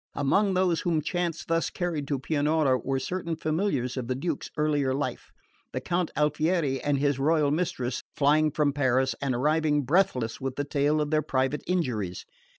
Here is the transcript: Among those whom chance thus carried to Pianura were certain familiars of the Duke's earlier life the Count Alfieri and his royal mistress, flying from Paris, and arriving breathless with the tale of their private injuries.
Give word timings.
Among 0.15 0.55
those 0.55 0.81
whom 0.81 1.03
chance 1.03 1.45
thus 1.45 1.69
carried 1.69 2.07
to 2.07 2.17
Pianura 2.17 2.79
were 2.79 2.97
certain 2.97 3.35
familiars 3.35 3.97
of 3.97 4.07
the 4.07 4.15
Duke's 4.15 4.49
earlier 4.57 4.95
life 4.95 5.31
the 5.73 5.79
Count 5.79 6.09
Alfieri 6.17 6.81
and 6.81 6.97
his 6.97 7.19
royal 7.19 7.51
mistress, 7.51 8.01
flying 8.15 8.49
from 8.49 8.73
Paris, 8.73 9.13
and 9.21 9.35
arriving 9.35 9.83
breathless 9.83 10.41
with 10.41 10.55
the 10.55 10.63
tale 10.65 11.01
of 11.01 11.11
their 11.11 11.21
private 11.21 11.61
injuries. 11.67 12.25